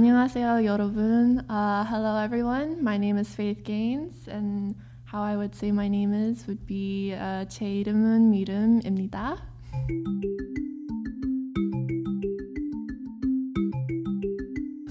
[0.00, 1.38] 안녕하세요, 여러분.
[1.50, 2.82] Uh, hello, everyone.
[2.82, 7.12] My name is Faith Gaines, and how I would say my name is would be
[7.12, 9.36] uh, 제 이름은 미름입니다.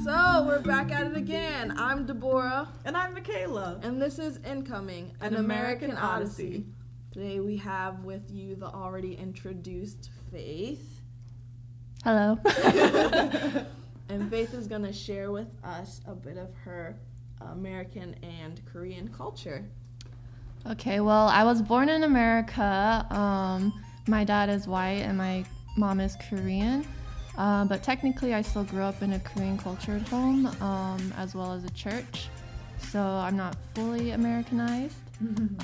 [0.03, 1.73] So we're back at it again.
[1.77, 3.79] I'm Deborah, And I'm Michaela.
[3.81, 6.45] and this is Incoming, an, An American, American Odyssey.
[6.45, 6.65] Odyssey.
[7.11, 11.01] Today we have with you the already introduced Faith,
[12.03, 12.37] Hello.
[14.09, 16.95] and Faith is gonna share with us a bit of her
[17.41, 19.65] American and Korean culture.
[20.69, 23.05] Okay, well, I was born in America.
[23.11, 23.73] Um,
[24.07, 25.45] my dad is white and my
[25.77, 26.85] mom is Korean.
[27.37, 31.51] Uh, but technically, I still grew up in a Korean cultured home um, as well
[31.51, 32.29] as a church.
[32.79, 34.95] So I'm not fully Americanized.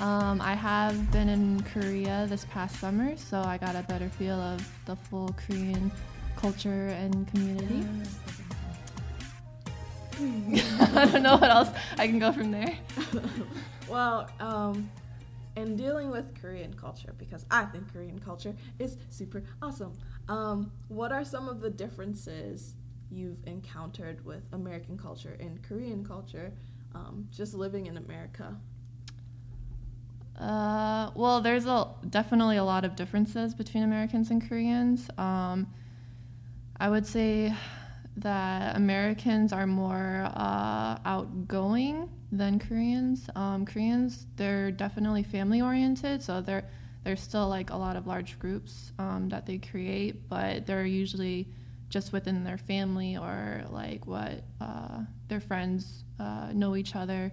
[0.00, 4.40] Um, I have been in Korea this past summer, so I got a better feel
[4.40, 5.92] of the full Korean
[6.36, 7.86] culture and community.
[10.96, 12.78] I don't know what else I can go from there.
[13.88, 14.90] Well, um,
[15.54, 19.92] in dealing with Korean culture, because I think Korean culture is super awesome.
[20.30, 22.74] Um, what are some of the differences
[23.10, 26.52] you've encountered with American culture and Korean culture,
[26.94, 28.56] um, just living in America?
[30.38, 35.10] Uh, well, there's a definitely a lot of differences between Americans and Koreans.
[35.18, 35.66] Um,
[36.80, 37.54] I would say
[38.16, 43.28] that Americans are more uh, outgoing than Koreans.
[43.34, 46.64] Um, Koreans, they're definitely family oriented, so they're
[47.04, 51.48] there's still like a lot of large groups um, that they create, but they're usually
[51.88, 57.32] just within their family or like what uh, their friends uh, know each other.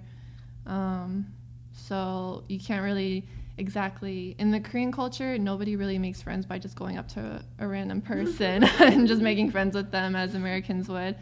[0.66, 1.28] Um,
[1.72, 3.28] so you can't really
[3.60, 7.68] exactly in the Korean culture, nobody really makes friends by just going up to a
[7.68, 11.16] random person and just making friends with them as Americans would.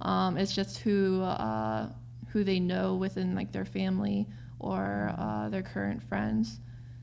[0.00, 1.88] Um, it's just who uh,
[2.30, 4.26] who they know within like their family
[4.58, 6.58] or uh, their current friends.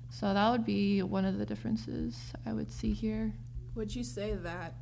[0.09, 3.31] So that would be one of the differences I would see here.
[3.75, 4.73] Would you say that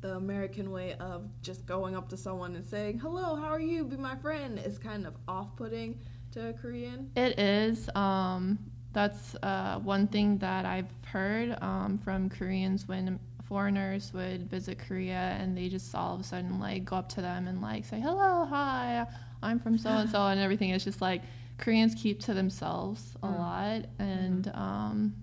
[0.00, 3.84] the American way of just going up to someone and saying, hello, how are you,
[3.84, 5.98] be my friend, is kind of off putting
[6.32, 7.10] to a Korean?
[7.16, 7.90] It is.
[7.96, 8.58] Um,
[8.92, 15.36] that's uh, one thing that I've heard um, from Koreans when foreigners would visit Korea
[15.40, 18.00] and they just all of a sudden like go up to them and like say
[18.00, 19.06] hello, hi,
[19.42, 20.70] I'm from so and so, and everything.
[20.70, 21.22] It's just like
[21.58, 23.38] Koreans keep to themselves a Mm.
[23.38, 25.14] lot, and um,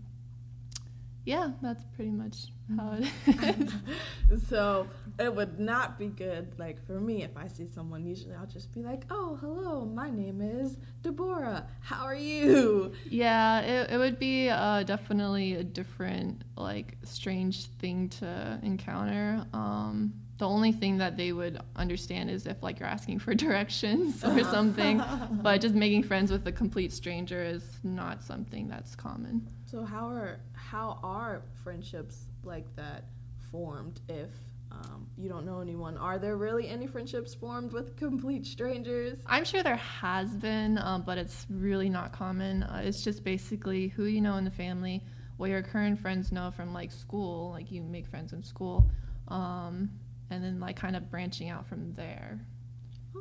[1.26, 2.55] yeah, that's pretty much how it is.
[4.50, 4.88] so
[5.20, 8.74] it would not be good like for me if i see someone usually i'll just
[8.74, 14.18] be like oh hello my name is deborah how are you Yeah, it, it would
[14.20, 19.46] be uh, definitely a different, like, strange thing to encounter.
[19.54, 24.24] Um, the only thing that they would understand is if, like, you're asking for directions
[24.24, 25.02] or something.
[25.32, 29.48] but just making friends with a complete stranger is not something that's common.
[29.70, 33.06] so how are how are friendships like that
[33.52, 34.30] formed if
[34.72, 39.46] um, you don't know anyone are there really any friendships formed with complete strangers I'm
[39.46, 42.64] sure there has been, um, but it's really not common.
[42.64, 45.04] Uh, it's just basically who you know in the family,
[45.38, 48.90] what your current friends know from like school, like you make friends in school,
[49.30, 49.90] um,
[50.30, 52.40] and then like kind of branching out from there.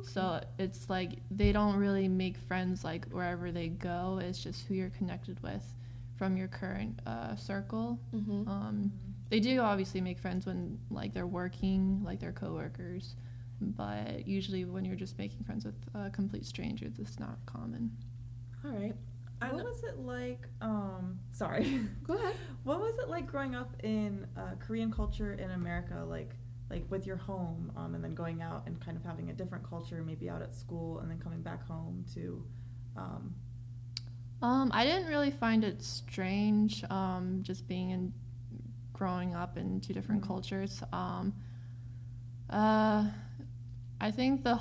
[0.03, 4.19] So it's like they don't really make friends like wherever they go.
[4.21, 5.63] It's just who you're connected with
[6.17, 7.99] from your current uh, circle.
[8.13, 8.47] mm-hmm.
[9.29, 13.15] They do obviously make friends when like they're working, like their coworkers,
[13.61, 17.91] but usually when you're just making friends with a complete stranger, it's not common.
[18.63, 18.95] all right
[19.41, 20.47] I What know- was it like?
[20.61, 21.81] Um, sorry.
[22.03, 26.05] go ahead what was it like growing up in uh, Korean culture in America?
[26.07, 26.35] Like,
[26.69, 29.67] like with your home, um, and then going out and kind of having a different
[29.69, 32.43] culture, maybe out at school, and then coming back home to.
[32.95, 33.35] Um,
[34.41, 38.13] Um, I didn't really find it strange, um, just being in,
[38.95, 40.27] growing up in two different Mhm.
[40.27, 40.81] cultures.
[40.93, 41.33] Um,
[42.49, 43.07] uh,
[43.99, 44.59] I think the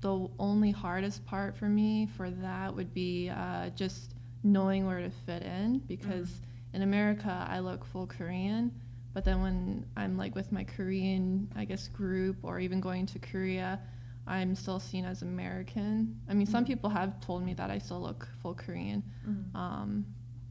[0.00, 4.14] the only hardest part for me for that would be uh, just
[4.44, 6.40] knowing where to fit in because
[6.74, 8.70] in America I look full Korean,
[9.14, 13.18] but then when I'm like with my Korean, I guess group or even going to
[13.18, 13.80] Korea,
[14.26, 16.20] I'm still seen as American.
[16.28, 16.68] I mean, some Mhm.
[16.68, 20.06] people have told me that I still look full Korean, mm, um,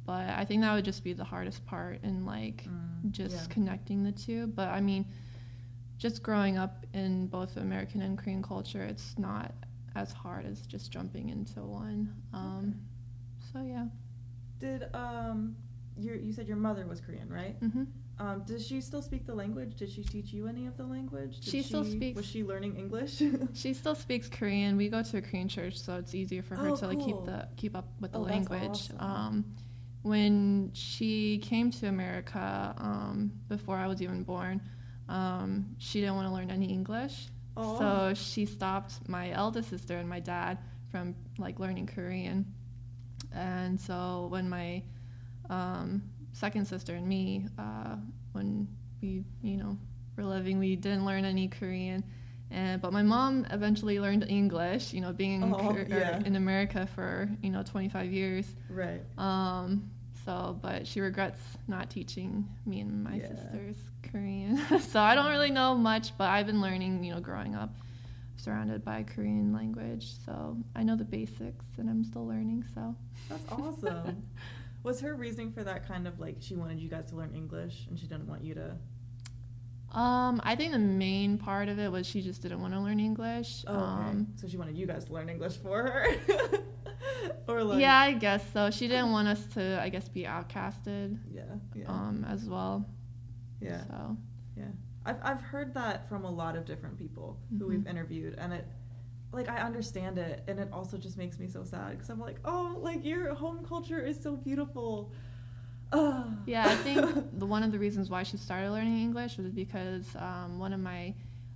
[0.06, 3.54] but I think that would just be the hardest part in like mm, just yeah.
[3.54, 4.48] connecting the two.
[4.48, 5.06] But I mean,
[5.98, 9.54] just growing up in both American and Korean culture, it's not
[9.96, 12.14] as hard as just jumping into one.
[12.34, 12.76] Um,
[13.52, 13.86] So yeah.
[14.60, 15.56] Did um,
[15.98, 17.60] your you said your mother was Korean, right?
[17.62, 17.84] Mm-hmm.
[18.18, 19.76] Um, does she still speak the language?
[19.76, 21.42] Did she teach you any of the language?
[21.42, 23.22] Did She still speaks- Was she learning English?
[23.54, 24.78] She still speaks Korean.
[24.78, 27.18] We go to a Korean church, so it's easier for her Oh, to like keep
[27.26, 28.80] the keep up with the Oh, that's language.
[28.92, 29.00] awesome.
[29.00, 29.46] Um,
[30.06, 34.62] when she came to America, um, before I was even born,
[35.10, 37.30] um, she didn't want to learn any English.
[37.58, 37.80] Oh.
[37.80, 40.60] So she stopped my eldest sister and my dad
[40.92, 42.46] from like learning Korean.
[43.34, 44.84] And so when my
[45.50, 46.04] um,
[46.34, 47.96] second sister and me, uh,
[48.34, 48.68] when
[49.02, 49.76] we, you know,
[50.18, 52.04] were living, we didn't learn any Korean.
[52.52, 54.94] And but my mom eventually learned English.
[54.94, 56.20] You know, being in, Oh, or yeah.
[56.24, 58.46] in America for you know 25 years.
[58.70, 59.02] right.
[59.18, 59.90] Um,
[60.26, 63.28] so, but she regrets not teaching me and my Yeah.
[63.30, 63.78] sisters
[64.12, 64.58] Korean.
[64.82, 67.76] so I don't really know much, but I've been learning, you know, growing up
[68.38, 70.12] surrounded by Korean language.
[70.26, 72.66] So I know the basics and I'm still learning.
[72.74, 72.96] So
[73.30, 74.24] That's awesome.
[74.84, 77.86] was her reasoning for that kind of like she wanted you guys to learn English
[77.90, 78.76] and she didn't want you to?
[79.92, 83.00] um, I think the main part of it was she just didn't want to learn
[83.00, 83.64] English.
[83.66, 83.82] Oh, okay.
[83.82, 86.08] um, so she wanted you guys to learn English for her,
[87.76, 88.70] like yeah, I guess so.
[88.72, 91.44] She didn't want us to, I guess, be outcasted yeah,
[91.76, 92.86] yeah, um, as well.
[93.62, 93.82] yeah.
[93.88, 94.18] So
[94.58, 94.66] Yeah,
[95.06, 97.90] I've I've heard that from a lot of different people who we've Mhm.
[97.90, 98.66] interviewed, and it,
[99.32, 102.40] like, I understand it, and it also just makes me so sad because I'm like,
[102.46, 105.12] oh, like your home culture is so beautiful.
[105.92, 106.28] Ah.
[106.46, 107.00] Yeah, I think
[107.40, 110.80] the, one of the reasons why she started learning English was because um, one of
[110.80, 111.14] my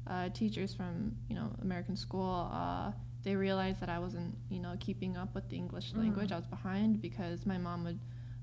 [0.08, 2.92] uh, teachers from you know American school uh,
[3.24, 6.00] they realized that I wasn't you know keeping up with the English Mm.
[6.00, 6.32] language.
[6.32, 8.00] I was behind because my mom would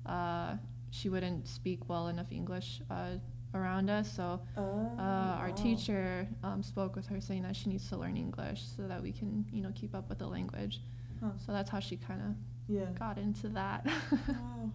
[0.06, 0.56] uh,
[0.90, 3.16] she wouldn't speak well enough English uh,
[3.54, 4.12] around us.
[4.14, 4.62] So Oh,
[4.98, 5.02] uh,
[5.42, 5.54] our wow.
[5.54, 9.12] teacher um, spoke with her saying that she needs to learn English so that we
[9.12, 10.80] can you know keep up with the language.
[11.20, 11.30] Huh.
[11.44, 12.34] So that's how she kind of
[12.68, 12.86] Yeah.
[12.98, 13.86] got into that.
[14.28, 14.70] Wow.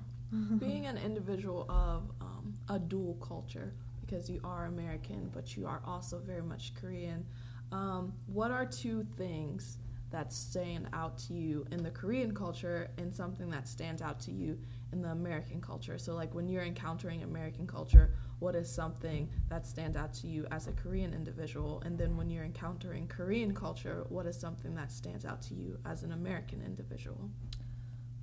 [0.59, 3.73] Being an individual of um, a dual culture,
[4.05, 7.25] because you are American, but you are also very much Korean,
[7.73, 9.77] um, what are two things
[10.11, 14.31] that stand out to you in the Korean culture and something that stands out to
[14.31, 14.57] you
[14.91, 15.97] in the American culture?
[15.97, 20.45] So, like when you're encountering American culture, what is something that stands out to you
[20.51, 21.81] as a Korean individual?
[21.85, 25.77] And then when you're encountering Korean culture, what is something that stands out to you
[25.85, 27.29] as an American individual?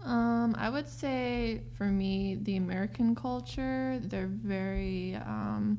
[0.05, 5.79] Um, I would say for me, the American culture, they're very, um,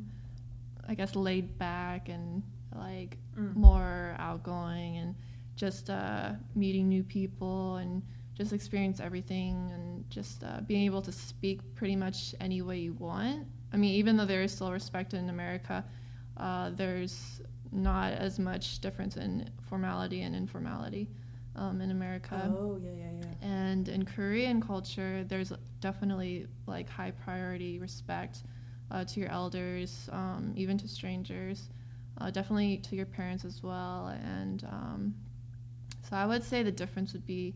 [0.87, 2.43] I guess, laid back and
[2.75, 3.55] like Mm.
[3.55, 5.15] more outgoing and
[5.59, 8.01] just uh, meeting new people and
[8.33, 12.93] just experience everything and just uh, being able to speak pretty much any way you
[12.93, 13.45] want.
[13.73, 15.83] I mean, even though there is still respect in America,
[16.37, 17.41] uh, there's
[17.73, 21.09] not as much difference in formality and informality
[21.57, 22.55] um, in America.
[22.57, 23.47] Oh yeah yeah yeah.
[23.47, 25.51] And in Korean culture, there's
[25.81, 28.43] definitely like high priority respect
[28.91, 31.67] uh, to your elders, um, even to strangers,
[32.19, 34.07] uh, definitely to your parents as well.
[34.23, 35.13] And um,
[36.08, 37.54] so I would say the difference would be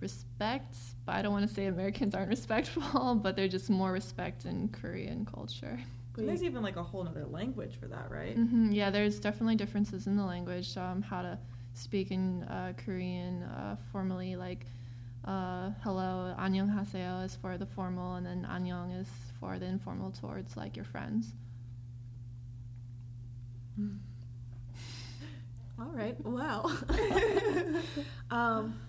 [0.00, 0.74] respect,
[1.06, 4.68] but I don't want to say Americans aren't respectful, but there's just more respect in
[4.68, 5.78] Korean culture.
[6.16, 8.34] And there's even like a whole other language for that, right?
[8.34, 11.38] hmm Yeah, there's definitely differences in the language, um, how to
[11.74, 14.66] speak in uh, Korean uh, formally, like
[15.24, 19.08] uh, hello, 안녕하세요 is for the formal, and then 안녕 is
[19.38, 21.32] for the informal towards like your friends.
[25.79, 26.15] All right.
[26.23, 26.75] Well,
[28.31, 28.79] um,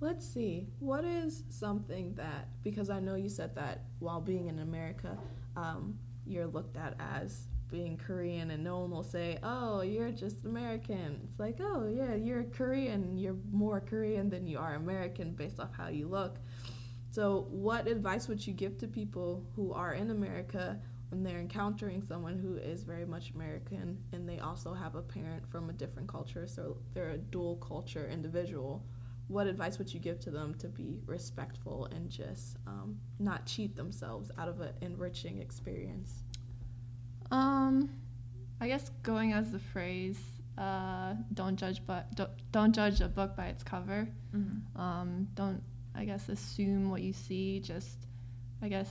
[0.00, 0.66] let's see.
[0.80, 5.16] What is something that because I know you said that while being in America,
[5.56, 5.96] um,
[6.26, 11.20] you're looked at as being Korean, and no one will say, "Oh, you're just American."
[11.22, 13.16] It's like, "Oh, yeah, you're Korean.
[13.16, 16.38] You're more Korean than you are American based off how you look."
[17.10, 20.80] So, what advice would you give to people who are in America
[21.12, 25.46] when they're encountering someone who is very much American and they also have a parent
[25.46, 28.82] from a different culture, so they're a dual culture individual?
[29.28, 33.76] What advice would you give to them to be respectful and just um, not cheat
[33.76, 36.22] themselves out of an enriching experience?
[37.30, 37.90] Um,
[38.58, 40.18] I guess going as the phrase,
[40.56, 44.08] uh, don't judge but don't, don't judge a book by its cover.
[44.34, 44.80] Mm-hmm.
[44.80, 45.62] Um, don't
[45.94, 47.60] I guess assume what you see.
[47.60, 48.06] Just
[48.62, 48.88] I guess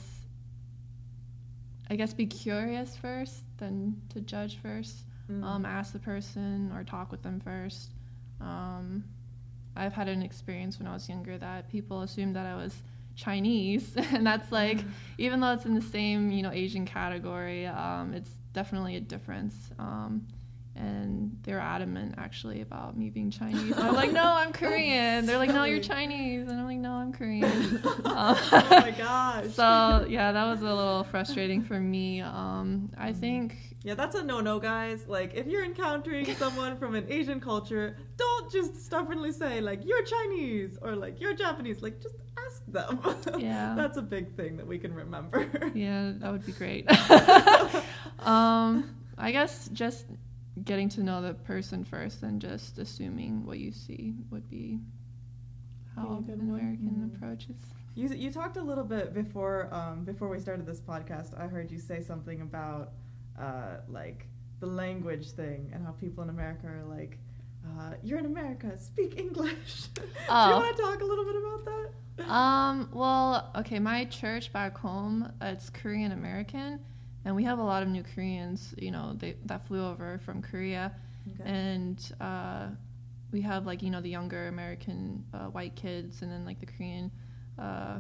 [1.91, 5.43] I guess be curious first, then to judge 1st Mm.
[5.43, 7.91] Um, ask the person or talk with them first.
[8.41, 9.03] Um,
[9.75, 12.75] I've had an experience when I was younger that people assumed that I was
[13.15, 14.79] Chinese, and that's like
[15.17, 19.55] even though it's in the same you know Asian category, um, it's definitely a difference.
[20.81, 23.77] And they're adamant actually about me being Chinese.
[23.77, 25.27] I'm like, no, I'm Korean.
[25.27, 27.45] They're like, no, you're Chinese, and I'm like, no, I'm Korean.
[27.45, 29.51] Um, oh my gosh.
[29.51, 32.21] so yeah, that was a little frustrating for me.
[32.21, 33.01] Um, Mm-hmm.
[33.01, 35.00] I think Yeah, that's a no-no, guys.
[35.07, 40.03] Like, if you're encountering someone from an Asian culture, don't just stubbornly say like you're
[40.03, 41.81] Chinese or like you're Japanese.
[41.81, 42.15] Like, just
[42.47, 43.00] ask them.
[43.39, 43.73] Yeah.
[43.77, 45.39] that's a big thing that we can remember.
[45.75, 46.85] yeah, that would be great.
[48.19, 50.05] um, I guess just
[50.65, 54.79] getting to know the person first and just assuming what you see would be
[55.96, 56.50] how Be a good an.
[56.50, 57.15] American Mhm.
[57.15, 57.58] approaches.
[57.96, 61.38] You you talked a little bit before um, before we started this podcast.
[61.38, 62.93] I heard you say something about
[63.38, 64.27] uh, like
[64.60, 67.17] the language thing and how people in America are like,
[67.65, 70.60] uh, "You're in America, speak English." Do you Oh.
[70.60, 72.29] want to talk a little bit about that?
[72.29, 76.79] Um, well, okay, my church back home, it's Korean American,
[77.25, 80.41] and we have a lot of new Koreans, you know, they, that flew over from
[80.41, 80.91] Korea.
[81.33, 81.49] Okay.
[81.49, 82.67] And uh,
[83.31, 86.65] we have, like, you know, the younger American uh, white kids, and then, like, the
[86.65, 87.11] Korean,
[87.59, 87.99] uh,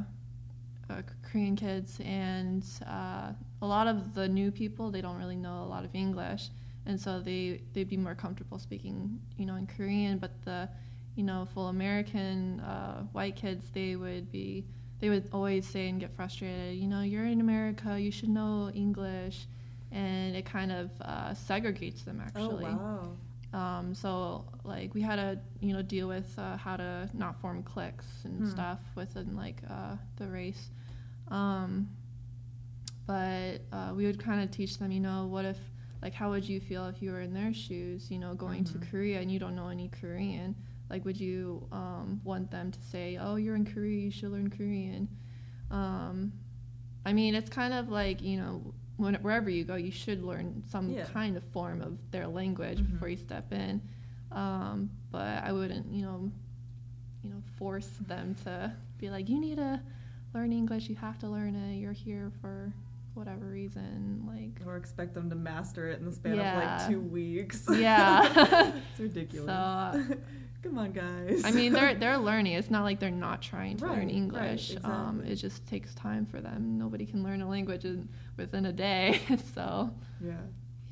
[0.89, 1.99] uh, Korean kids.
[2.03, 5.93] And uh, a lot of the new people, they don't really know a lot of
[5.93, 6.49] English.
[6.85, 10.67] And so they, they'd be more comfortable speaking, you know, in Korean, but the
[11.15, 14.65] you know, full American uh, white kids, they would be,
[15.01, 18.69] they would always say and get frustrated, you know, you're in America, you should know
[18.73, 19.47] English.
[19.91, 22.67] And it kind of uh, segregates them actually.
[22.67, 22.77] Oh
[23.53, 23.79] wow.
[23.79, 27.61] Um, so like we had to, you know, deal with uh, how to not form
[27.63, 28.49] cliques and Hmm.
[28.49, 30.69] stuff within like uh, the race.
[31.27, 31.89] Um,
[33.07, 35.57] but uh, we would kind of teach them, you know, what if,
[36.01, 38.71] like, how would you feel if you were in their shoes, you know, going Mhm.
[38.81, 40.55] to Korea and you don't know any Korean?
[40.91, 44.49] Like, would you um, want them to say, oh, you're in Korea, you should learn
[44.49, 45.07] Korean?
[45.71, 46.33] Um,
[47.05, 50.61] I mean, it's kind of like, you know, when, wherever you go, you should learn
[50.69, 51.05] some Yeah.
[51.05, 52.91] kind of form of their language Mhm.
[52.91, 53.81] before you step in.
[54.33, 56.29] Um, but I wouldn't, you know,
[57.23, 59.81] you know, force them to be like, you need to
[60.33, 60.89] learn English.
[60.89, 61.77] You have to learn it.
[61.77, 62.73] You're here for
[63.13, 64.23] whatever reason.
[64.27, 67.65] Like, Or expect them to master it in the span of like two weeks.
[67.71, 68.73] Yeah.
[68.91, 69.47] it's ridiculous.
[69.47, 70.17] So-
[70.63, 71.41] Come on, guys.
[71.43, 72.53] I mean, they're they're learning.
[72.53, 74.75] It's not like they're not trying to Right, learn right, English.
[74.83, 75.31] Um, exactly.
[75.31, 76.77] it just takes time for them.
[76.77, 79.21] Nobody can learn a language in, within a day.
[79.55, 79.89] so,
[80.23, 80.33] yeah.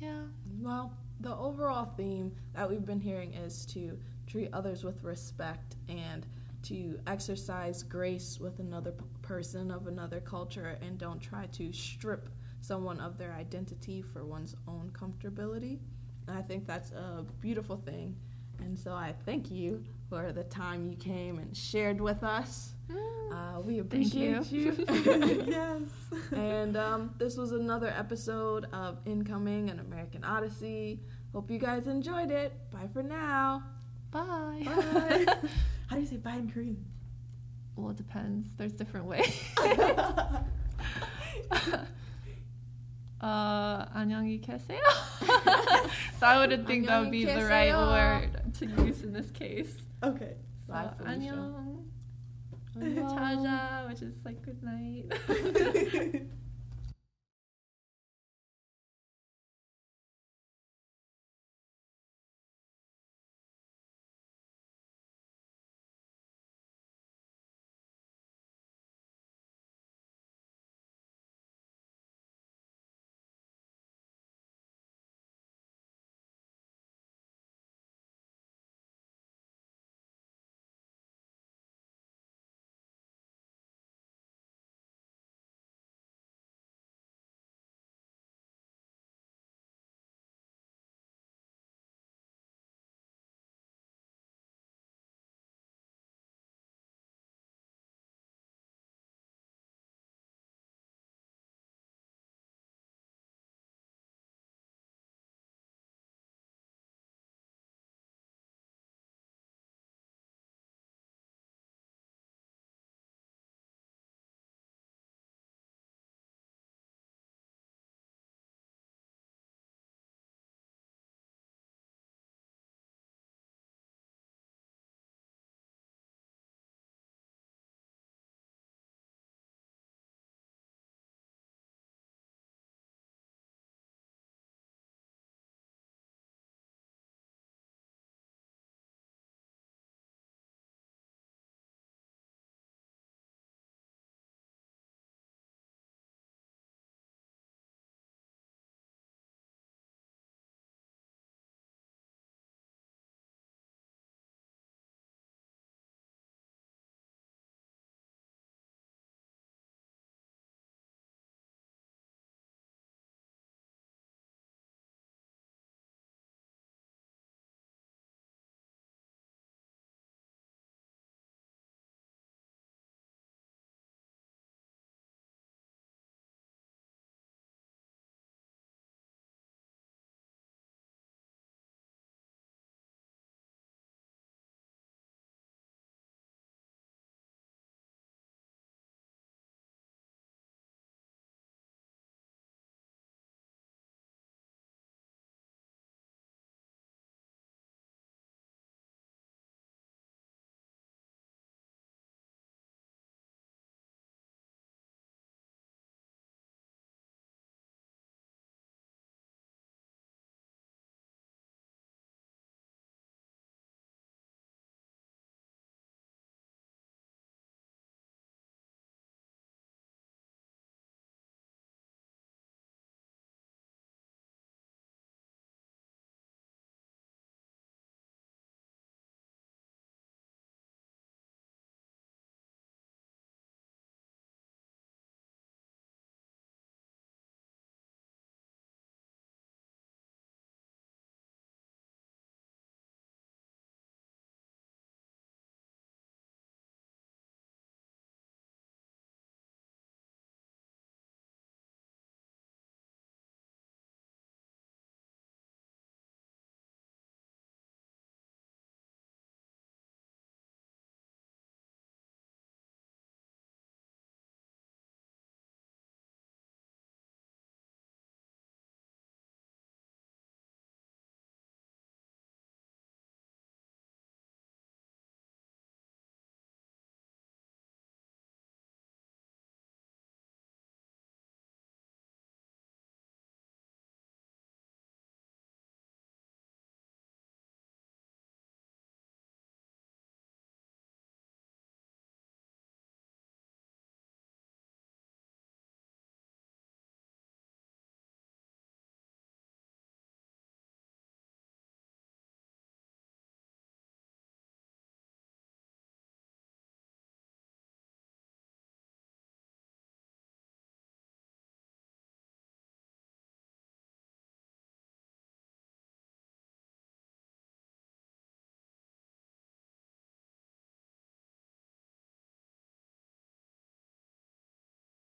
[0.00, 0.22] yeah.
[0.60, 3.96] Well, the overall theme that we've been hearing is to
[4.26, 6.26] treat others with respect and
[6.62, 12.28] to exercise grace with another p- person of another culture and don't try to strip
[12.60, 15.78] someone of their identity for one's own comfortability.
[16.26, 18.16] And I think that's a beautiful thing.
[18.59, 22.73] And so I thank you for the time you came and shared with us.
[23.31, 24.35] Uh, we Thank you.
[24.37, 25.45] appreciate you.
[25.47, 25.81] yes.
[26.31, 31.01] and um, this was another episode of Incoming an American Odyssey.
[31.33, 32.53] Hope you guys enjoyed it.
[32.71, 33.63] Bye for now.
[34.11, 34.61] Bye.
[34.63, 35.25] Bye.
[35.87, 36.85] How do you say bye in Korean?
[37.75, 38.47] well, it depends.
[38.57, 39.43] There's different ways.
[43.21, 44.79] uh, 안녕히 계세요.
[46.19, 49.30] so I wouldn't think that would be the right 안녕히 word to use in this
[49.30, 49.74] case.
[50.02, 50.34] Okay.
[50.66, 51.84] So, Bye, Annyeong.
[53.88, 55.12] Which is like good night.